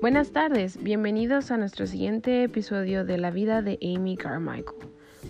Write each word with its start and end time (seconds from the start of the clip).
Buenas 0.00 0.30
tardes, 0.30 0.80
bienvenidos 0.80 1.50
a 1.50 1.56
nuestro 1.56 1.84
siguiente 1.88 2.44
episodio 2.44 3.04
de 3.04 3.18
la 3.18 3.32
vida 3.32 3.62
de 3.62 3.80
Amy 3.82 4.16
Carmichael. 4.16 4.76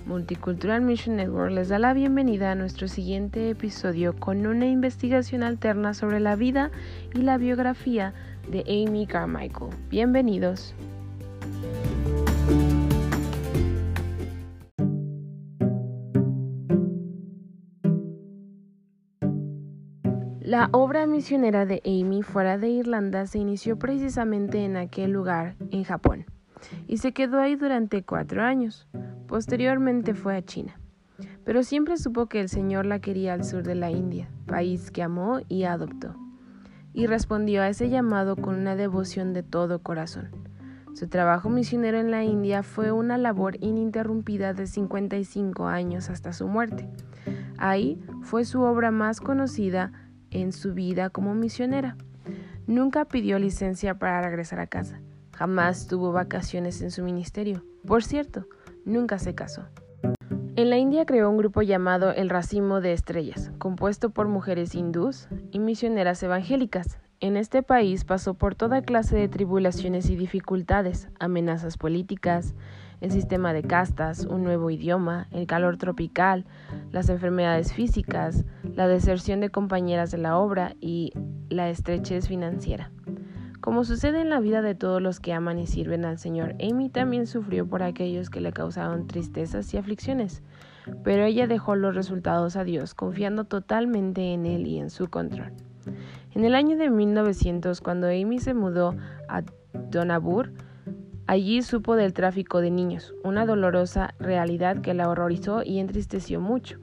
Multicultural 0.04 0.82
Mission 0.82 1.16
Network 1.16 1.52
les 1.52 1.70
da 1.70 1.78
la 1.78 1.94
bienvenida 1.94 2.52
a 2.52 2.54
nuestro 2.54 2.86
siguiente 2.86 3.48
episodio 3.48 4.14
con 4.14 4.46
una 4.46 4.66
investigación 4.66 5.42
alterna 5.42 5.94
sobre 5.94 6.20
la 6.20 6.36
vida 6.36 6.70
y 7.14 7.22
la 7.22 7.38
biografía 7.38 8.12
de 8.50 8.60
Amy 8.68 9.06
Carmichael. 9.06 9.70
Bienvenidos. 9.88 10.74
La 20.48 20.70
obra 20.72 21.06
misionera 21.06 21.66
de 21.66 21.82
Amy 21.84 22.22
fuera 22.22 22.56
de 22.56 22.70
Irlanda 22.70 23.26
se 23.26 23.38
inició 23.38 23.78
precisamente 23.78 24.64
en 24.64 24.78
aquel 24.78 25.10
lugar, 25.10 25.56
en 25.70 25.84
Japón, 25.84 26.24
y 26.86 26.96
se 26.96 27.12
quedó 27.12 27.38
ahí 27.38 27.54
durante 27.54 28.02
cuatro 28.02 28.42
años. 28.42 28.88
Posteriormente 29.26 30.14
fue 30.14 30.38
a 30.38 30.42
China. 30.42 30.80
Pero 31.44 31.62
siempre 31.62 31.98
supo 31.98 32.30
que 32.30 32.40
el 32.40 32.48
Señor 32.48 32.86
la 32.86 32.98
quería 32.98 33.34
al 33.34 33.44
sur 33.44 33.62
de 33.62 33.74
la 33.74 33.90
India, 33.90 34.30
país 34.46 34.90
que 34.90 35.02
amó 35.02 35.40
y 35.50 35.64
adoptó. 35.64 36.16
Y 36.94 37.06
respondió 37.06 37.60
a 37.60 37.68
ese 37.68 37.90
llamado 37.90 38.34
con 38.34 38.54
una 38.54 38.74
devoción 38.74 39.34
de 39.34 39.42
todo 39.42 39.82
corazón. 39.82 40.30
Su 40.94 41.08
trabajo 41.08 41.50
misionero 41.50 41.98
en 41.98 42.10
la 42.10 42.24
India 42.24 42.62
fue 42.62 42.90
una 42.90 43.18
labor 43.18 43.58
ininterrumpida 43.60 44.54
de 44.54 44.66
55 44.66 45.66
años 45.66 46.08
hasta 46.08 46.32
su 46.32 46.48
muerte. 46.48 46.88
Ahí 47.58 48.02
fue 48.22 48.46
su 48.46 48.62
obra 48.62 48.90
más 48.90 49.20
conocida, 49.20 49.92
en 50.30 50.52
su 50.52 50.74
vida 50.74 51.10
como 51.10 51.34
misionera. 51.34 51.96
Nunca 52.66 53.06
pidió 53.06 53.38
licencia 53.38 53.98
para 53.98 54.20
regresar 54.20 54.60
a 54.60 54.66
casa. 54.66 55.00
Jamás 55.32 55.86
tuvo 55.86 56.12
vacaciones 56.12 56.82
en 56.82 56.90
su 56.90 57.02
ministerio. 57.02 57.64
Por 57.86 58.02
cierto, 58.02 58.46
nunca 58.84 59.18
se 59.18 59.34
casó. 59.34 59.64
En 60.56 60.70
la 60.70 60.76
India 60.76 61.06
creó 61.06 61.30
un 61.30 61.36
grupo 61.36 61.62
llamado 61.62 62.12
El 62.12 62.28
Racimo 62.28 62.80
de 62.80 62.92
Estrellas, 62.92 63.52
compuesto 63.58 64.10
por 64.10 64.26
mujeres 64.26 64.74
hindús 64.74 65.28
y 65.52 65.60
misioneras 65.60 66.20
evangélicas. 66.24 66.98
En 67.20 67.36
este 67.36 67.62
país 67.62 68.04
pasó 68.04 68.34
por 68.34 68.56
toda 68.56 68.82
clase 68.82 69.16
de 69.16 69.28
tribulaciones 69.28 70.10
y 70.10 70.16
dificultades, 70.16 71.08
amenazas 71.20 71.76
políticas, 71.78 72.54
el 73.00 73.10
sistema 73.10 73.52
de 73.52 73.62
castas, 73.62 74.24
un 74.24 74.44
nuevo 74.44 74.70
idioma, 74.70 75.28
el 75.30 75.46
calor 75.46 75.76
tropical, 75.76 76.44
las 76.90 77.08
enfermedades 77.08 77.72
físicas, 77.72 78.44
la 78.74 78.88
deserción 78.88 79.40
de 79.40 79.50
compañeras 79.50 80.10
de 80.10 80.18
la 80.18 80.36
obra 80.36 80.74
y 80.80 81.12
la 81.48 81.70
estrechez 81.70 82.28
financiera. 82.28 82.90
Como 83.60 83.84
sucede 83.84 84.20
en 84.20 84.30
la 84.30 84.40
vida 84.40 84.62
de 84.62 84.74
todos 84.74 85.02
los 85.02 85.20
que 85.20 85.32
aman 85.32 85.58
y 85.58 85.66
sirven 85.66 86.04
al 86.04 86.18
Señor, 86.18 86.54
Amy 86.60 86.88
también 86.88 87.26
sufrió 87.26 87.66
por 87.66 87.82
aquellos 87.82 88.30
que 88.30 88.40
le 88.40 88.52
causaron 88.52 89.06
tristezas 89.06 89.74
y 89.74 89.76
aflicciones, 89.76 90.42
pero 91.02 91.24
ella 91.24 91.46
dejó 91.46 91.74
los 91.74 91.94
resultados 91.94 92.56
a 92.56 92.64
Dios, 92.64 92.94
confiando 92.94 93.44
totalmente 93.44 94.32
en 94.32 94.46
Él 94.46 94.66
y 94.66 94.78
en 94.78 94.90
su 94.90 95.08
control. 95.08 95.52
En 96.34 96.44
el 96.44 96.54
año 96.54 96.76
de 96.76 96.88
1900, 96.88 97.80
cuando 97.80 98.06
Amy 98.06 98.38
se 98.38 98.54
mudó 98.54 98.94
a 99.28 99.42
Donabur, 99.90 100.52
Allí 101.28 101.60
supo 101.60 101.94
del 101.94 102.14
tráfico 102.14 102.62
de 102.62 102.70
niños, 102.70 103.14
una 103.22 103.44
dolorosa 103.44 104.14
realidad 104.18 104.80
que 104.80 104.94
la 104.94 105.10
horrorizó 105.10 105.62
y 105.62 105.78
entristeció 105.78 106.40
mucho. 106.40 106.78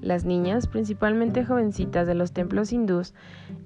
Las 0.00 0.24
niñas, 0.24 0.68
principalmente 0.68 1.44
jovencitas 1.44 2.06
de 2.06 2.14
los 2.14 2.32
templos 2.32 2.72
hindús, 2.72 3.14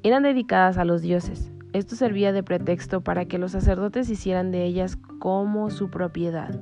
eran 0.03 0.23
dedicadas 0.23 0.79
a 0.79 0.87
los 0.87 1.03
dioses. 1.03 1.53
Esto 1.75 1.95
servía 1.95 2.33
de 2.33 2.43
pretexto 2.43 3.03
para 3.03 3.27
que 3.27 3.37
los 3.37 3.53
sacerdotes 3.53 4.09
hicieran 4.09 4.51
de 4.51 4.65
ellas 4.65 4.97
como 5.19 5.69
su 5.69 5.91
propiedad. 5.91 6.59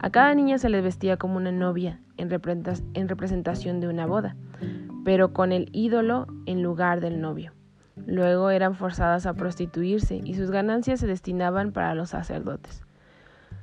A 0.00 0.10
cada 0.10 0.34
niña 0.34 0.58
se 0.58 0.68
les 0.68 0.82
vestía 0.82 1.16
como 1.16 1.36
una 1.36 1.52
novia 1.52 2.00
en, 2.16 2.30
representación 2.30 3.78
de 3.78 3.86
una 3.86 4.06
boda, 4.06 4.34
pero 5.04 5.32
con 5.32 5.52
el 5.52 5.68
ídolo 5.72 6.26
en 6.46 6.64
lugar 6.64 7.00
del 7.00 7.20
novio. 7.20 7.52
Luego 7.96 8.50
eran 8.50 8.74
forzadas 8.74 9.26
a 9.26 9.34
prostituirse 9.34 10.20
y 10.24 10.34
sus 10.34 10.50
ganancias 10.50 11.00
se 11.00 11.06
destinaban 11.06 11.72
para 11.72 11.94
los 11.94 12.10
sacerdotes. 12.10 12.82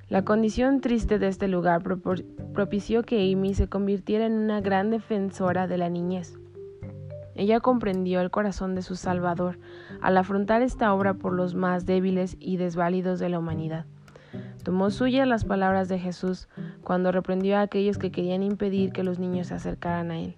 La 0.07 0.23
condición 0.23 0.81
triste 0.81 1.19
de 1.19 1.27
este 1.27 1.47
lugar 1.47 1.83
propició 1.83 3.03
que 3.03 3.31
Amy 3.31 3.53
se 3.53 3.67
convirtiera 3.67 4.25
en 4.25 4.33
una 4.33 4.59
gran 4.59 4.89
defensora 4.89 5.67
de 5.67 5.77
la 5.77 5.89
niñez. 5.89 6.39
Ella 7.35 7.59
comprendió 7.59 8.19
el 8.19 8.31
corazón 8.31 8.75
de 8.75 8.81
su 8.81 8.95
Salvador 8.95 9.59
al 10.01 10.17
afrontar 10.17 10.61
esta 10.61 10.93
obra 10.93 11.13
por 11.13 11.33
los 11.33 11.55
más 11.55 11.85
débiles 11.85 12.37
y 12.39 12.57
desválidos 12.57 13.19
de 13.19 13.29
la 13.29 13.39
humanidad. 13.39 13.85
Tomó 14.63 14.89
suyas 14.89 15.27
las 15.27 15.45
palabras 15.45 15.87
de 15.89 15.99
Jesús 15.99 16.49
cuando 16.83 17.11
reprendió 17.11 17.57
a 17.57 17.61
aquellos 17.61 17.97
que 17.97 18.11
querían 18.11 18.43
impedir 18.43 18.91
que 18.91 19.03
los 19.03 19.19
niños 19.19 19.47
se 19.47 19.53
acercaran 19.53 20.11
a 20.11 20.19
él. 20.19 20.37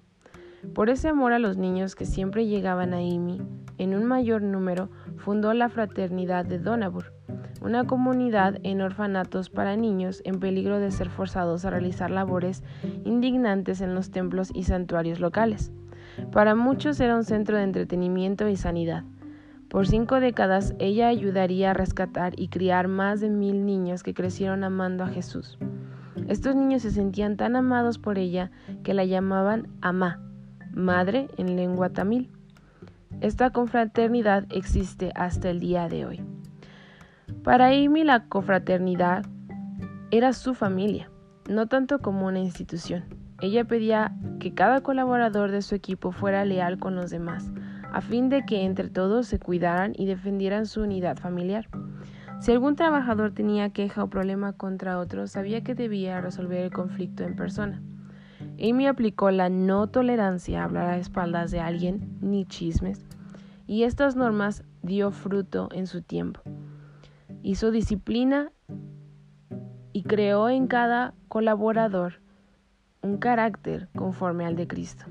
Por 0.76 0.90
ese 0.90 1.08
amor 1.08 1.34
a 1.34 1.40
los 1.40 1.58
niños 1.58 1.96
que 1.96 2.06
siempre 2.06 2.46
llegaban 2.46 2.94
a 2.94 2.98
Amy, 2.98 3.42
en 3.82 3.96
un 3.96 4.06
mayor 4.06 4.44
número, 4.44 4.92
fundó 5.18 5.56
la 5.56 5.68
Fraternidad 5.68 6.46
de 6.46 6.60
Donabur, 6.60 7.14
una 7.64 7.86
comunidad 7.86 8.60
en 8.62 8.80
orfanatos 8.80 9.50
para 9.50 9.76
niños 9.76 10.22
en 10.24 10.40
peligro 10.40 10.78
de 10.80 10.92
ser 10.92 11.10
forzados 11.10 11.66
a 11.66 11.72
realizar 11.72 12.12
labores 12.12 12.64
indignantes 13.06 13.82
en 13.82 13.96
los 13.96 14.12
templos 14.12 14.52
y 14.54 14.66
santuarios 14.66 15.20
locales. 15.20 15.72
Para 16.32 16.54
muchos 16.54 17.00
era 17.00 17.16
un 17.16 17.24
centro 17.24 17.58
de 17.58 17.64
entretenimiento 17.64 18.48
y 18.48 18.56
sanidad. 18.56 19.04
Por 19.68 19.88
cinco 19.88 20.20
décadas 20.20 20.76
ella 20.78 21.08
ayudaría 21.08 21.72
a 21.72 21.74
rescatar 21.74 22.40
y 22.40 22.50
criar 22.50 22.88
más 22.88 23.20
de 23.20 23.32
mil 23.32 23.66
niños 23.66 24.04
que 24.04 24.14
crecieron 24.14 24.64
amando 24.64 25.04
a 25.04 25.08
Jesús. 25.08 25.58
Estos 26.28 26.56
niños 26.56 26.84
se 26.84 26.92
sentían 26.92 27.36
tan 27.36 27.56
amados 27.56 27.98
por 27.98 28.20
ella 28.20 28.52
que 28.84 28.94
la 28.94 29.06
llamaban 29.06 29.70
Amá, 29.82 30.22
madre 30.72 31.30
en 31.38 31.56
lengua 31.56 31.90
tamil. 31.90 32.30
Esta 33.20 33.50
confraternidad 33.52 34.46
existe 34.50 35.12
hasta 35.16 35.50
el 35.50 35.60
día 35.60 35.90
de 35.90 36.06
hoy. 36.06 36.22
Para 37.44 37.68
Amy 37.68 38.04
la 38.04 38.26
confraternidad 38.26 39.26
era 40.12 40.34
su 40.34 40.54
familia, 40.54 41.10
no 41.50 41.68
tanto 41.68 42.00
como 42.00 42.28
una 42.28 42.40
institución. 42.40 43.04
Ella 43.42 43.66
pedía 43.66 44.16
que 44.40 44.54
cada 44.54 44.82
colaborador 44.82 45.52
de 45.52 45.62
su 45.62 45.76
equipo 45.76 46.12
fuera 46.12 46.46
leal 46.46 46.78
con 46.78 46.96
los 46.96 47.10
demás, 47.10 47.52
a 47.92 48.02
fin 48.02 48.30
de 48.30 48.46
que 48.46 48.64
entre 48.64 48.90
todos 48.90 49.28
se 49.28 49.40
cuidaran 49.40 49.94
y 49.96 50.06
defendieran 50.06 50.66
su 50.66 50.82
unidad 50.82 51.18
familiar. 51.18 51.68
Si 52.40 52.52
algún 52.52 52.76
trabajador 52.76 53.34
tenía 53.34 53.70
queja 53.70 54.04
o 54.04 54.10
problema 54.10 54.54
contra 54.54 54.98
otro, 54.98 55.28
sabía 55.28 55.64
que 55.64 55.76
debía 55.76 56.22
resolver 56.22 56.64
el 56.64 56.72
conflicto 56.72 57.24
en 57.24 57.36
persona. 57.36 57.82
Amy 58.62 58.88
aplicó 58.88 59.32
la 59.32 59.50
no 59.50 59.88
tolerancia 59.88 60.62
a 60.62 60.66
hablar 60.66 60.88
a 60.88 60.98
espaldas 60.98 61.52
de 61.52 61.60
alguien 61.60 62.18
ni 62.22 62.46
chismes, 62.46 63.06
y 63.66 63.84
estas 63.84 64.16
normas 64.16 64.64
dio 64.84 65.12
fruto 65.12 65.70
en 65.72 65.88
su 65.88 66.02
tiempo. 66.02 66.42
Hizo 67.42 67.72
disciplina 67.72 68.52
y 69.94 70.04
creó 70.04 70.50
en 70.50 70.68
cada 70.68 71.14
colaborador 71.28 72.22
un 73.02 73.18
carácter 73.18 73.90
conforme 73.96 74.46
al 74.46 74.56
de 74.56 74.68
Cristo. 74.68 75.06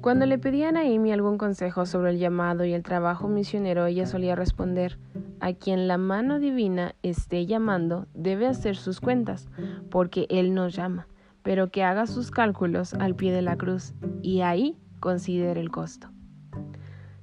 Cuando 0.00 0.26
le 0.26 0.38
pedían 0.38 0.76
a 0.76 0.80
Amy 0.80 1.12
algún 1.12 1.38
consejo 1.38 1.86
sobre 1.86 2.10
el 2.10 2.18
llamado 2.18 2.64
y 2.64 2.72
el 2.72 2.82
trabajo 2.82 3.28
misionero, 3.28 3.86
ella 3.86 4.06
solía 4.06 4.34
responder, 4.34 4.98
a 5.40 5.52
quien 5.52 5.88
la 5.88 5.98
mano 5.98 6.38
divina 6.38 6.94
esté 7.02 7.46
llamando 7.46 8.06
debe 8.14 8.46
hacer 8.46 8.76
sus 8.76 9.00
cuentas, 9.00 9.48
porque 9.90 10.26
Él 10.30 10.54
nos 10.54 10.74
llama 10.74 11.06
pero 11.42 11.70
que 11.70 11.82
haga 11.82 12.06
sus 12.06 12.30
cálculos 12.30 12.94
al 12.94 13.14
pie 13.14 13.32
de 13.32 13.42
la 13.42 13.56
cruz 13.56 13.94
y 14.22 14.40
ahí 14.42 14.76
considere 15.00 15.60
el 15.60 15.70
costo. 15.70 16.10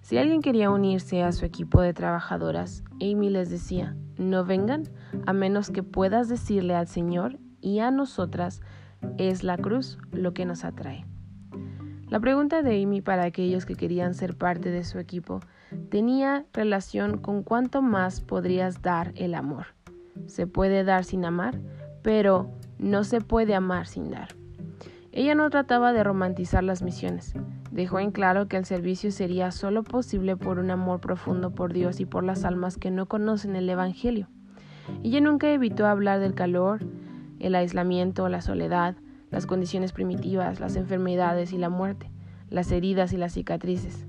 Si 0.01 0.17
alguien 0.17 0.41
quería 0.41 0.69
unirse 0.69 1.21
a 1.23 1.31
su 1.31 1.45
equipo 1.45 1.81
de 1.81 1.93
trabajadoras, 1.93 2.83
Amy 3.01 3.29
les 3.29 3.49
decía, 3.49 3.95
no 4.17 4.45
vengan 4.45 4.83
a 5.25 5.33
menos 5.33 5.69
que 5.69 5.83
puedas 5.83 6.29
decirle 6.29 6.75
al 6.75 6.87
Señor 6.87 7.39
y 7.61 7.79
a 7.79 7.91
nosotras 7.91 8.61
es 9.17 9.43
la 9.43 9.57
cruz 9.57 9.99
lo 10.11 10.33
que 10.33 10.45
nos 10.45 10.63
atrae. 10.63 11.05
La 12.09 12.21
pregunta 12.21 12.61
de 12.61 12.81
Amy 12.81 13.01
para 13.01 13.25
aquellos 13.25 13.65
que 13.65 13.75
querían 13.75 14.13
ser 14.13 14.37
parte 14.37 14.71
de 14.71 14.85
su 14.85 14.97
equipo 14.97 15.41
tenía 15.89 16.45
relación 16.53 17.17
con 17.17 17.43
cuánto 17.43 17.81
más 17.81 18.21
podrías 18.21 18.81
dar 18.81 19.11
el 19.15 19.33
amor. 19.33 19.67
Se 20.25 20.47
puede 20.47 20.85
dar 20.85 21.03
sin 21.03 21.25
amar, 21.25 21.59
pero 22.01 22.49
no 22.79 23.03
se 23.03 23.21
puede 23.21 23.56
amar 23.56 23.88
sin 23.88 24.12
dar. 24.12 24.29
Ella 25.12 25.33
no 25.33 25.50
trataba 25.50 25.94
de 25.94 26.03
romantizar 26.03 26.63
las 26.63 26.83
misiones. 26.83 27.33
Dejó 27.71 28.00
en 28.00 28.12
claro 28.12 28.47
que 28.47 28.57
el 28.57 28.65
servicio 28.65 29.12
sería 29.12 29.51
solo 29.51 29.83
posible 29.83 30.38
por 30.38 30.59
un 30.59 30.69
amor 30.69 31.00
profundo 31.00 31.51
por 31.51 31.74
Dios 31.74 32.00
y 32.00 32.06
por 32.06 32.24
las 32.24 32.44
almas 32.45 32.77
que 32.77 32.91
no 32.91 33.07
conocen 33.07 33.56
el 33.56 33.69
Evangelio. 33.69 34.27
Ella 35.03 35.19
nunca 35.21 35.50
evitó 35.50 35.88
hablar 35.88 36.19
del 36.19 36.35
calor, 36.35 36.85
el 37.39 37.56
aislamiento, 37.56 38.29
la 38.29 38.41
soledad, 38.41 38.95
las 39.31 39.45
condiciones 39.45 39.91
primitivas, 39.91 40.59
las 40.59 40.75
enfermedades 40.75 41.51
y 41.51 41.57
la 41.57 41.69
muerte, 41.69 42.12
las 42.50 42.71
heridas 42.71 43.12
y 43.12 43.18
las 43.18 43.33
cicatrices. 43.33 44.06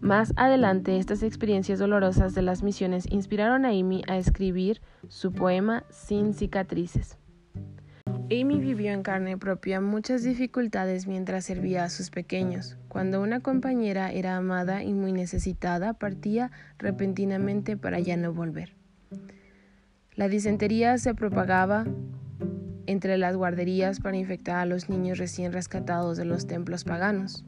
Más 0.00 0.32
adelante, 0.36 0.96
estas 0.96 1.22
experiencias 1.22 1.78
dolorosas 1.78 2.34
de 2.34 2.42
las 2.42 2.62
misiones 2.62 3.06
inspiraron 3.10 3.64
a 3.64 3.70
Amy 3.70 4.02
a 4.08 4.16
escribir 4.16 4.80
su 5.08 5.32
poema 5.32 5.84
Sin 5.90 6.34
cicatrices. 6.34 7.18
Amy 8.30 8.60
vivió 8.60 8.92
en 8.92 9.02
carne 9.02 9.38
propia 9.38 9.80
muchas 9.80 10.22
dificultades 10.22 11.06
mientras 11.06 11.46
servía 11.46 11.84
a 11.84 11.88
sus 11.88 12.10
pequeños. 12.10 12.76
Cuando 12.88 13.22
una 13.22 13.40
compañera 13.40 14.12
era 14.12 14.36
amada 14.36 14.84
y 14.84 14.92
muy 14.92 15.12
necesitada, 15.12 15.94
partía 15.94 16.50
repentinamente 16.78 17.78
para 17.78 18.00
ya 18.00 18.18
no 18.18 18.34
volver. 18.34 18.74
La 20.14 20.28
disentería 20.28 20.98
se 20.98 21.14
propagaba 21.14 21.86
entre 22.84 23.16
las 23.16 23.34
guarderías 23.34 24.00
para 24.00 24.18
infectar 24.18 24.56
a 24.56 24.66
los 24.66 24.90
niños 24.90 25.16
recién 25.16 25.54
rescatados 25.54 26.18
de 26.18 26.26
los 26.26 26.46
templos 26.46 26.84
paganos. 26.84 27.46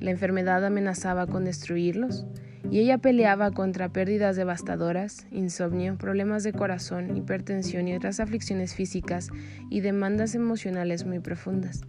La 0.00 0.10
enfermedad 0.10 0.64
amenazaba 0.64 1.28
con 1.28 1.44
destruirlos 1.44 2.26
y 2.70 2.80
ella 2.80 2.98
peleaba 2.98 3.50
contra 3.50 3.88
pérdidas 3.88 4.36
devastadoras, 4.36 5.26
insomnio, 5.30 5.96
problemas 5.96 6.42
de 6.42 6.52
corazón, 6.52 7.16
hipertensión 7.16 7.88
y 7.88 7.94
otras 7.94 8.20
aflicciones 8.20 8.74
físicas 8.74 9.30
y 9.70 9.80
demandas 9.80 10.34
emocionales 10.34 11.04
muy 11.04 11.20
profundas. 11.20 11.82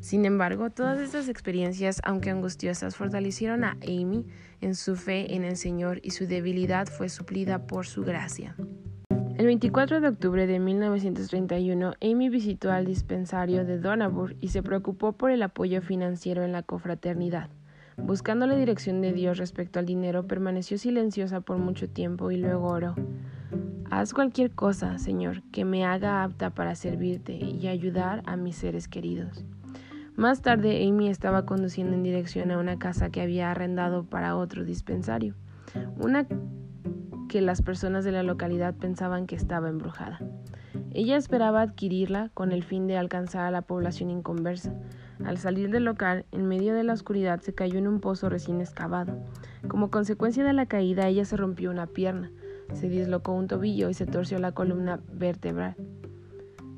Sin 0.00 0.24
embargo, 0.24 0.70
todas 0.70 1.00
estas 1.00 1.28
experiencias, 1.28 2.00
aunque 2.04 2.30
angustiosas, 2.30 2.96
fortalecieron 2.96 3.64
a 3.64 3.76
Amy 3.82 4.26
en 4.60 4.74
su 4.74 4.96
fe 4.96 5.34
en 5.34 5.44
el 5.44 5.56
Señor 5.56 6.00
y 6.02 6.10
su 6.10 6.26
debilidad 6.26 6.86
fue 6.86 7.08
suplida 7.08 7.66
por 7.66 7.86
su 7.86 8.04
gracia. 8.04 8.54
El 9.38 9.46
24 9.46 10.00
de 10.00 10.08
octubre 10.08 10.46
de 10.48 10.58
1931, 10.58 11.94
Amy 12.02 12.28
visitó 12.28 12.72
al 12.72 12.86
dispensario 12.86 13.64
de 13.64 13.78
Donaburg 13.78 14.36
y 14.40 14.48
se 14.48 14.64
preocupó 14.64 15.12
por 15.12 15.30
el 15.30 15.42
apoyo 15.42 15.80
financiero 15.80 16.42
en 16.44 16.50
la 16.50 16.64
confraternidad. 16.64 17.48
Buscando 17.98 18.46
la 18.46 18.56
dirección 18.56 19.00
de 19.00 19.12
Dios 19.12 19.38
respecto 19.38 19.78
al 19.78 19.86
dinero, 19.86 20.26
permaneció 20.26 20.78
silenciosa 20.78 21.40
por 21.40 21.58
mucho 21.58 21.88
tiempo 21.88 22.30
y 22.30 22.36
luego 22.36 22.68
oró. 22.68 22.94
Haz 23.90 24.14
cualquier 24.14 24.50
cosa, 24.52 24.98
Señor, 24.98 25.42
que 25.50 25.64
me 25.64 25.84
haga 25.84 26.22
apta 26.22 26.50
para 26.50 26.74
servirte 26.74 27.32
y 27.32 27.68
ayudar 27.68 28.22
a 28.26 28.36
mis 28.36 28.56
seres 28.56 28.88
queridos. 28.88 29.44
Más 30.14 30.42
tarde, 30.42 30.86
Amy 30.86 31.08
estaba 31.08 31.46
conduciendo 31.46 31.94
en 31.94 32.02
dirección 32.02 32.50
a 32.50 32.58
una 32.58 32.78
casa 32.78 33.10
que 33.10 33.22
había 33.22 33.50
arrendado 33.50 34.04
para 34.04 34.36
otro 34.36 34.64
dispensario, 34.64 35.34
una 35.96 36.26
que 37.28 37.40
las 37.40 37.62
personas 37.62 38.04
de 38.04 38.12
la 38.12 38.22
localidad 38.22 38.74
pensaban 38.74 39.26
que 39.26 39.36
estaba 39.36 39.68
embrujada. 39.68 40.18
Ella 40.90 41.16
esperaba 41.16 41.62
adquirirla 41.62 42.30
con 42.34 42.52
el 42.52 42.64
fin 42.64 42.86
de 42.86 42.96
alcanzar 42.96 43.44
a 43.44 43.50
la 43.50 43.62
población 43.62 44.10
inconversa, 44.10 44.74
al 45.24 45.38
salir 45.38 45.70
del 45.70 45.84
local, 45.84 46.24
en 46.32 46.46
medio 46.46 46.74
de 46.74 46.84
la 46.84 46.92
oscuridad 46.92 47.40
se 47.40 47.54
cayó 47.54 47.78
en 47.78 47.88
un 47.88 48.00
pozo 48.00 48.28
recién 48.28 48.60
excavado. 48.60 49.18
Como 49.66 49.90
consecuencia 49.90 50.44
de 50.44 50.52
la 50.52 50.66
caída, 50.66 51.08
ella 51.08 51.24
se 51.24 51.36
rompió 51.36 51.70
una 51.70 51.86
pierna, 51.86 52.30
se 52.72 52.88
dislocó 52.88 53.32
un 53.32 53.48
tobillo 53.48 53.90
y 53.90 53.94
se 53.94 54.06
torció 54.06 54.38
la 54.38 54.52
columna 54.52 55.00
vertebral. 55.12 55.76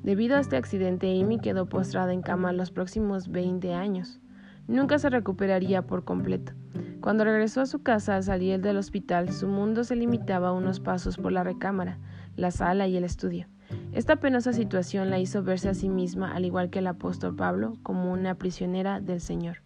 Debido 0.02 0.36
a 0.36 0.40
este 0.40 0.56
accidente, 0.56 1.20
Amy 1.20 1.38
quedó 1.38 1.66
postrada 1.66 2.12
en 2.12 2.22
cama 2.22 2.52
los 2.52 2.70
próximos 2.70 3.30
20 3.30 3.74
años. 3.74 4.20
Nunca 4.66 4.98
se 4.98 5.10
recuperaría 5.10 5.82
por 5.82 6.04
completo. 6.04 6.52
Cuando 7.00 7.24
regresó 7.24 7.60
a 7.60 7.66
su 7.66 7.82
casa 7.82 8.16
al 8.16 8.22
salir 8.22 8.60
del 8.60 8.78
hospital, 8.78 9.30
su 9.30 9.46
mundo 9.48 9.84
se 9.84 9.96
limitaba 9.96 10.48
a 10.48 10.52
unos 10.52 10.80
pasos 10.80 11.18
por 11.18 11.32
la 11.32 11.44
recámara, 11.44 11.98
la 12.36 12.50
sala 12.50 12.86
y 12.86 12.96
el 12.96 13.04
estudio. 13.04 13.46
Esta 13.92 14.16
penosa 14.16 14.52
situación 14.52 15.10
la 15.10 15.18
hizo 15.18 15.42
verse 15.42 15.68
a 15.68 15.74
sí 15.74 15.88
misma, 15.88 16.32
al 16.32 16.44
igual 16.44 16.70
que 16.70 16.78
el 16.78 16.86
apóstol 16.86 17.34
Pablo, 17.34 17.76
como 17.82 18.12
una 18.12 18.36
prisionera 18.36 19.00
del 19.00 19.20
Señor. 19.20 19.62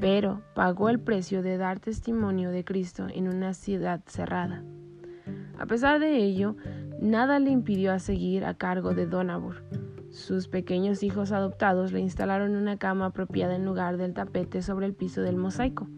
Pero 0.00 0.40
pagó 0.54 0.88
el 0.88 0.98
precio 0.98 1.42
de 1.42 1.58
dar 1.58 1.78
testimonio 1.78 2.50
de 2.50 2.64
Cristo 2.64 3.08
en 3.12 3.28
una 3.28 3.52
ciudad 3.52 4.00
cerrada. 4.06 4.64
A 5.58 5.66
pesar 5.66 6.00
de 6.00 6.16
ello, 6.16 6.56
nada 6.98 7.38
le 7.38 7.50
impidió 7.50 7.92
a 7.92 7.98
seguir 7.98 8.46
a 8.46 8.54
cargo 8.54 8.94
de 8.94 9.06
Donabur. 9.06 9.62
Sus 10.10 10.48
pequeños 10.48 11.02
hijos 11.02 11.30
adoptados 11.30 11.92
le 11.92 12.00
instalaron 12.00 12.56
una 12.56 12.78
cama 12.78 13.06
apropiada 13.06 13.54
en 13.54 13.66
lugar 13.66 13.98
del 13.98 14.14
tapete 14.14 14.62
sobre 14.62 14.86
el 14.86 14.94
piso 14.94 15.20
del 15.20 15.36
mosaico, 15.36 15.88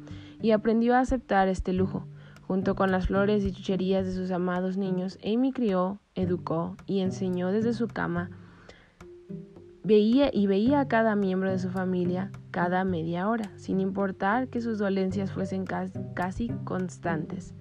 y 0.43 0.51
aprendió 0.51 0.97
a 0.97 1.01
aceptar 1.01 1.47
este 1.49 1.73
lujo, 1.73 2.07
Junto 2.47 2.75
con 2.75 2.91
las 2.91 3.07
flores 3.07 3.43
y 3.45 3.53
chucherías 3.53 4.05
de 4.05 4.13
sus 4.13 4.31
amados 4.31 4.77
niños, 4.77 5.19
Amy 5.25 5.53
crió, 5.53 5.99
educó 6.15 6.77
y 6.87 7.01
enseñó 7.01 7.51
desde 7.51 7.73
su 7.73 7.89
cama. 7.89 8.31
Veía 9.83 10.29
y 10.33 10.47
veía 10.47 10.81
a 10.81 10.89
cada 10.89 11.17
miembro 11.17 11.51
de 11.51 11.59
su 11.59 11.71
familia 11.71 12.31
cada 12.51 12.85
media 12.85 13.29
hora, 13.29 13.51
sin 13.57 13.81
importar 13.81 14.49
que 14.49 14.61
sus 14.61 14.79
dolencias 14.79 15.33
fuesen 15.33 15.65
casi 16.15 16.49
constantes. 16.65 17.55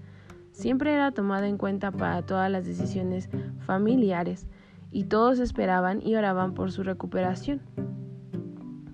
Siempre 0.52 0.94
era 0.94 1.12
tomada 1.12 1.48
en 1.48 1.58
cuenta 1.58 1.92
para 1.92 2.22
todas 2.22 2.52
las 2.52 2.66
decisiones 2.66 3.30
familiares 3.66 4.48
y 4.92 5.06
todos 5.06 5.40
esperaban 5.40 6.06
y 6.06 6.16
oraban 6.16 6.54
por 6.54 6.72
su 6.72 6.84
recuperación. 6.84 7.62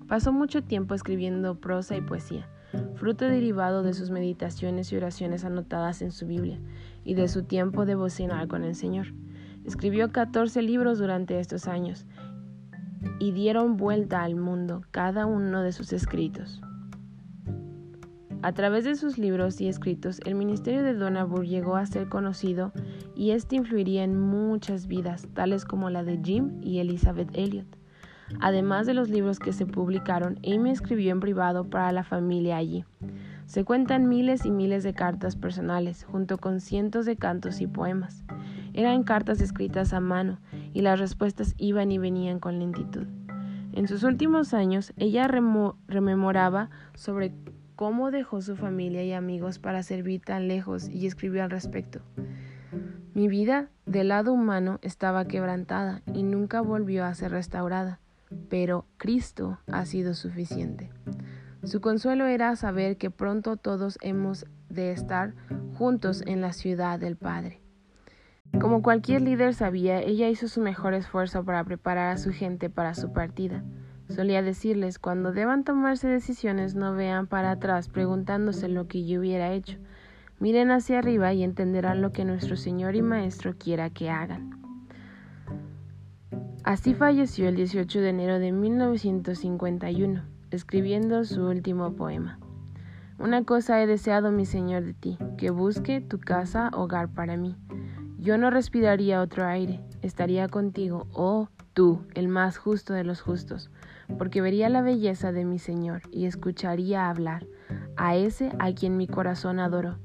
Pasó 0.06 0.32
mucho 0.32 0.62
tiempo 0.62 0.94
escribiendo 0.94 1.60
prosa 1.60 1.96
y 1.96 2.00
poesía 2.00 2.48
fruto 2.94 3.24
derivado 3.26 3.82
de 3.82 3.94
sus 3.94 4.10
meditaciones 4.10 4.92
y 4.92 4.96
oraciones 4.96 5.44
anotadas 5.44 6.02
en 6.02 6.12
su 6.12 6.26
Biblia 6.26 6.58
y 7.04 7.14
de 7.14 7.28
su 7.28 7.44
tiempo 7.44 7.86
devocional 7.86 8.48
con 8.48 8.64
el 8.64 8.74
Señor. 8.74 9.08
Escribió 9.64 10.10
14 10.10 10.62
libros 10.62 10.98
durante 10.98 11.38
estos 11.38 11.68
años 11.68 12.06
y 13.18 13.32
dieron 13.32 13.76
vuelta 13.76 14.22
al 14.22 14.36
mundo 14.36 14.82
cada 14.90 15.26
uno 15.26 15.62
de 15.62 15.72
sus 15.72 15.92
escritos. 15.92 16.60
A 18.42 18.52
través 18.52 18.84
de 18.84 18.94
sus 18.94 19.18
libros 19.18 19.60
y 19.60 19.68
escritos, 19.68 20.18
el 20.24 20.34
ministerio 20.34 20.82
de 20.82 20.94
Donabur 20.94 21.44
llegó 21.44 21.76
a 21.76 21.84
ser 21.84 22.08
conocido 22.08 22.72
y 23.14 23.32
este 23.32 23.56
influiría 23.56 24.02
en 24.02 24.18
muchas 24.18 24.86
vidas, 24.86 25.28
tales 25.34 25.66
como 25.66 25.90
la 25.90 26.04
de 26.04 26.18
Jim 26.24 26.58
y 26.62 26.78
Elizabeth 26.78 27.28
Elliot. 27.34 27.79
Además 28.38 28.86
de 28.86 28.94
los 28.94 29.10
libros 29.10 29.38
que 29.38 29.52
se 29.52 29.66
publicaron, 29.66 30.38
Amy 30.46 30.70
escribió 30.70 31.10
en 31.10 31.20
privado 31.20 31.68
para 31.68 31.90
la 31.92 32.04
familia 32.04 32.56
allí. 32.56 32.84
Se 33.46 33.64
cuentan 33.64 34.08
miles 34.08 34.46
y 34.46 34.50
miles 34.50 34.84
de 34.84 34.94
cartas 34.94 35.34
personales, 35.34 36.04
junto 36.04 36.38
con 36.38 36.60
cientos 36.60 37.04
de 37.06 37.16
cantos 37.16 37.60
y 37.60 37.66
poemas. 37.66 38.22
Eran 38.72 39.02
cartas 39.02 39.40
escritas 39.40 39.92
a 39.92 40.00
mano, 40.00 40.38
y 40.72 40.82
las 40.82 41.00
respuestas 41.00 41.54
iban 41.58 41.90
y 41.90 41.98
venían 41.98 42.38
con 42.38 42.60
lentitud. 42.60 43.06
En 43.72 43.88
sus 43.88 44.04
últimos 44.04 44.54
años, 44.54 44.92
ella 44.96 45.28
rememoraba 45.88 46.70
sobre 46.94 47.32
cómo 47.74 48.10
dejó 48.10 48.40
su 48.40 48.56
familia 48.56 49.02
y 49.04 49.12
amigos 49.12 49.58
para 49.58 49.82
servir 49.82 50.20
tan 50.20 50.46
lejos 50.46 50.88
y 50.88 51.06
escribió 51.06 51.42
al 51.42 51.50
respecto. 51.50 52.00
Mi 53.14 53.26
vida 53.26 53.68
del 53.86 54.08
lado 54.08 54.32
humano 54.32 54.78
estaba 54.82 55.24
quebrantada 55.24 56.02
y 56.14 56.22
nunca 56.22 56.60
volvió 56.60 57.04
a 57.04 57.14
ser 57.14 57.32
restaurada 57.32 57.98
pero 58.48 58.86
Cristo 58.96 59.58
ha 59.66 59.84
sido 59.84 60.14
suficiente. 60.14 60.90
Su 61.62 61.80
consuelo 61.80 62.26
era 62.26 62.56
saber 62.56 62.96
que 62.96 63.10
pronto 63.10 63.56
todos 63.56 63.98
hemos 64.00 64.46
de 64.68 64.92
estar 64.92 65.34
juntos 65.76 66.22
en 66.26 66.40
la 66.40 66.52
ciudad 66.52 66.98
del 66.98 67.16
Padre. 67.16 67.60
Como 68.58 68.82
cualquier 68.82 69.22
líder 69.22 69.54
sabía, 69.54 70.00
ella 70.00 70.28
hizo 70.28 70.48
su 70.48 70.60
mejor 70.60 70.94
esfuerzo 70.94 71.44
para 71.44 71.62
preparar 71.64 72.12
a 72.12 72.18
su 72.18 72.32
gente 72.32 72.70
para 72.70 72.94
su 72.94 73.12
partida. 73.12 73.62
Solía 74.08 74.42
decirles, 74.42 74.98
cuando 74.98 75.32
deban 75.32 75.62
tomarse 75.62 76.08
decisiones 76.08 76.74
no 76.74 76.94
vean 76.94 77.28
para 77.28 77.52
atrás 77.52 77.88
preguntándose 77.88 78.68
lo 78.68 78.88
que 78.88 79.06
yo 79.06 79.20
hubiera 79.20 79.52
hecho. 79.52 79.78
Miren 80.40 80.72
hacia 80.72 80.98
arriba 80.98 81.32
y 81.32 81.44
entenderán 81.44 82.02
lo 82.02 82.12
que 82.12 82.24
nuestro 82.24 82.56
Señor 82.56 82.96
y 82.96 83.02
Maestro 83.02 83.54
quiera 83.56 83.90
que 83.90 84.10
hagan. 84.10 84.59
Así 86.62 86.92
falleció 86.92 87.48
el 87.48 87.56
18 87.56 88.00
de 88.00 88.10
enero 88.10 88.38
de 88.38 88.52
1951, 88.52 90.22
escribiendo 90.50 91.24
su 91.24 91.46
último 91.46 91.94
poema. 91.94 92.38
Una 93.18 93.44
cosa 93.44 93.82
he 93.82 93.86
deseado, 93.86 94.30
mi 94.30 94.44
Señor, 94.44 94.84
de 94.84 94.92
ti, 94.92 95.18
que 95.38 95.50
busque 95.50 96.02
tu 96.02 96.20
casa 96.20 96.70
hogar 96.74 97.08
para 97.08 97.38
mí. 97.38 97.56
Yo 98.18 98.36
no 98.36 98.50
respiraría 98.50 99.22
otro 99.22 99.46
aire, 99.46 99.80
estaría 100.02 100.48
contigo, 100.48 101.06
oh 101.14 101.48
tú, 101.72 102.02
el 102.14 102.28
más 102.28 102.58
justo 102.58 102.92
de 102.92 103.04
los 103.04 103.22
justos, 103.22 103.70
porque 104.18 104.42
vería 104.42 104.68
la 104.68 104.82
belleza 104.82 105.32
de 105.32 105.46
mi 105.46 105.58
Señor 105.58 106.02
y 106.10 106.26
escucharía 106.26 107.08
hablar 107.08 107.46
a 107.96 108.16
ese 108.16 108.52
a 108.58 108.74
quien 108.74 108.98
mi 108.98 109.06
corazón 109.06 109.60
adoró. 109.60 109.96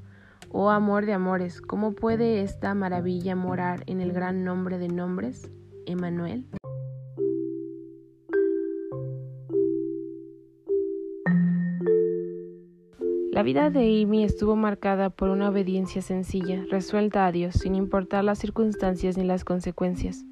Oh 0.52 0.70
amor 0.70 1.06
de 1.06 1.12
amores, 1.12 1.60
¿cómo 1.60 1.92
puede 1.92 2.42
esta 2.42 2.74
maravilla 2.76 3.36
morar 3.36 3.84
en 3.88 4.00
el 4.00 4.14
gran 4.14 4.46
nombre 4.46 4.78
de 4.78 4.88
nombres? 4.88 5.50
Emanuel. 5.86 6.46
La 13.32 13.44
vida 13.44 13.70
de 13.70 14.02
Amy 14.02 14.24
estuvo 14.24 14.56
marcada 14.56 15.10
por 15.10 15.28
una 15.28 15.50
obediencia 15.50 16.02
sencilla, 16.02 16.64
resuelta 16.72 17.26
a 17.26 17.34
Dios, 17.34 17.56
sin 17.56 17.76
importar 17.76 18.24
las 18.24 18.40
circunstancias 18.40 19.18
ni 19.18 19.26
las 19.26 19.44
consecuencias. 19.44 20.24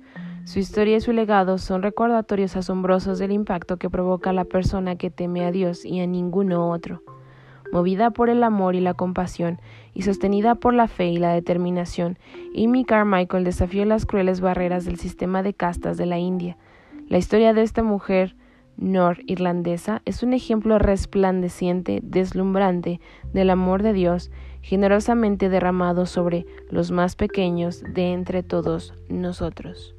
Su 0.46 0.60
historia 0.60 0.98
y 0.98 1.02
su 1.02 1.12
legado 1.12 1.58
son 1.58 1.84
recordatorios 1.84 2.56
asombrosos 2.56 3.20
del 3.20 3.32
impacto 3.32 3.78
que 3.78 3.90
provoca 3.90 4.32
la 4.32 4.46
persona 4.46 4.96
que 4.96 5.10
teme 5.10 5.46
a 5.46 5.52
Dios 5.52 5.84
y 5.84 6.00
a 6.00 6.08
ninguno 6.08 6.70
otro. 6.70 7.04
Movida 7.74 8.12
por 8.12 8.30
el 8.30 8.44
amor 8.44 8.76
y 8.76 8.82
la 8.82 8.94
compasión, 8.94 9.60
y 9.96 10.04
sostenida 10.04 10.54
por 10.54 10.76
la 10.76 10.88
fe 10.88 11.08
y 11.08 11.18
la 11.18 11.34
determinación, 11.34 12.20
Amy 12.56 12.86
Carmichael 12.86 13.44
desafió 13.44 13.84
las 13.84 14.06
crueles 14.06 14.42
barreras 14.42 14.86
del 14.86 15.00
sistema 15.00 15.42
de 15.42 15.56
castas 15.56 15.98
de 15.98 16.06
la 16.06 16.20
India. 16.20 16.56
La 17.10 17.18
historia 17.18 17.52
de 17.52 17.64
esta 17.64 17.82
mujer 17.82 18.36
norirlandesa 18.78 20.04
es 20.06 20.22
un 20.22 20.34
ejemplo 20.34 20.78
resplandeciente, 20.78 22.00
deslumbrante 22.04 23.00
del 23.34 23.50
amor 23.50 23.82
de 23.82 23.94
Dios, 23.94 24.30
generosamente 24.62 25.50
derramado 25.50 26.06
sobre 26.06 26.46
los 26.70 26.92
más 26.92 27.16
pequeños 27.16 27.84
de 27.92 28.14
entre 28.14 28.44
todos 28.44 28.94
nosotros. 29.10 29.96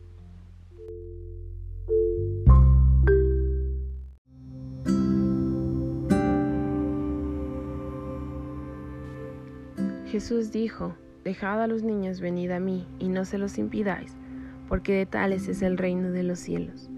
Jesús 10.15 10.53
dijo, 10.53 10.95
Dejad 11.25 11.61
a 11.61 11.67
los 11.67 11.83
niños 11.83 12.21
venid 12.21 12.53
a 12.53 12.61
mí, 12.61 12.87
y 13.01 13.09
no 13.09 13.25
se 13.25 13.37
los 13.37 13.59
impidáis, 13.59 14.15
porque 14.69 14.93
de 14.95 15.07
tales 15.07 15.49
es 15.49 15.61
el 15.61 15.77
reino 15.77 16.13
de 16.13 16.23
los 16.23 16.39
cielos. 16.39 16.89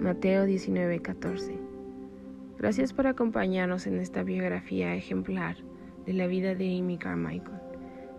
Mateo 0.00 0.46
19:14. 0.46 1.60
Gracias 2.58 2.92
por 2.92 3.06
acompañarnos 3.06 3.86
en 3.86 4.00
esta 4.00 4.24
biografía 4.24 4.96
ejemplar 4.96 5.58
de 6.06 6.12
la 6.14 6.26
vida 6.26 6.56
de 6.56 6.76
Amy 6.76 6.98
Carmichael, 6.98 7.60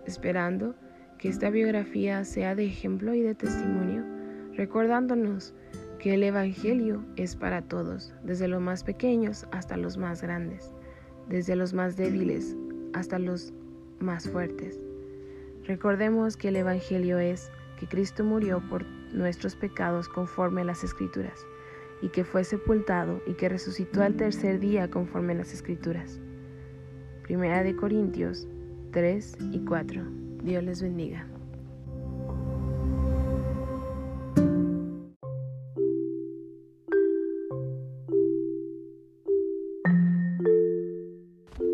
esperando 0.06 0.74
que 1.18 1.28
esta 1.28 1.50
biografía 1.50 2.24
sea 2.24 2.54
de 2.54 2.64
ejemplo 2.64 3.12
y 3.12 3.20
de 3.20 3.34
testimonio, 3.34 4.02
recordándonos 4.54 5.52
que 5.98 6.14
el 6.14 6.22
Evangelio 6.22 7.04
es 7.16 7.36
para 7.36 7.60
todos, 7.60 8.14
desde 8.24 8.48
los 8.48 8.62
más 8.62 8.82
pequeños 8.82 9.46
hasta 9.50 9.76
los 9.76 9.98
más 9.98 10.22
grandes, 10.22 10.72
desde 11.28 11.54
los 11.54 11.74
más 11.74 11.98
débiles 11.98 12.56
hasta 12.94 13.18
los 13.18 13.52
más 14.00 14.28
fuertes. 14.28 14.78
Recordemos 15.64 16.36
que 16.36 16.48
el 16.48 16.56
Evangelio 16.56 17.18
es 17.18 17.50
que 17.78 17.86
Cristo 17.86 18.24
murió 18.24 18.62
por 18.68 18.84
nuestros 19.12 19.54
pecados 19.54 20.08
conforme 20.08 20.62
a 20.62 20.64
las 20.64 20.84
Escrituras 20.84 21.46
y 22.02 22.08
que 22.08 22.24
fue 22.24 22.44
sepultado 22.44 23.20
y 23.26 23.34
que 23.34 23.48
resucitó 23.48 24.02
al 24.02 24.14
tercer 24.14 24.60
día 24.60 24.90
conforme 24.90 25.32
a 25.32 25.36
las 25.36 25.52
Escrituras. 25.52 26.20
Primera 27.22 27.62
de 27.62 27.76
Corintios 27.76 28.48
3 28.92 29.36
y 29.52 29.64
4. 29.64 30.02
Dios 30.42 30.62
les 30.62 30.82
bendiga. 30.82 31.37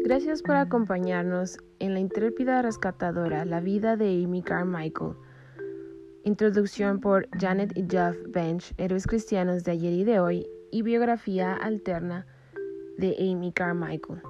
Gracias 0.04 0.42
por 0.42 0.56
acompañarnos 0.56 1.56
en 1.78 1.94
la 1.94 2.00
intrépida 2.00 2.60
rescatadora, 2.60 3.46
la 3.46 3.60
vida 3.60 3.96
de 3.96 4.22
Amy 4.22 4.42
Carmichael 4.42 5.14
Introducción 6.24 7.00
por 7.00 7.26
Janet 7.38 7.72
y 7.74 7.86
Jeff 7.90 8.14
Bench, 8.28 8.74
Héroes 8.76 9.06
Cristianos 9.06 9.64
de 9.64 9.72
ayer 9.72 9.94
y 9.94 10.04
de 10.04 10.20
hoy, 10.20 10.46
y 10.70 10.82
biografía 10.82 11.54
alterna 11.54 12.26
de 12.98 13.16
Amy 13.18 13.50
Carmichael. 13.52 14.20